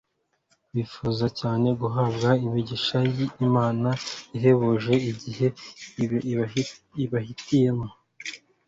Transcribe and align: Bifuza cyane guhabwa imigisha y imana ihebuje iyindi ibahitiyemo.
Bifuza 0.73 1.25
cyane 1.39 1.67
guhabwa 1.81 2.29
imigisha 2.45 2.97
y 3.15 3.19
imana 3.47 3.89
ihebuje 4.37 4.93
iyindi 5.09 6.61
ibahitiyemo. 7.05 7.87